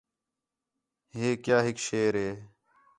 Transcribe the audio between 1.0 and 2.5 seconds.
ہِے کیا ہِک شیر ہِے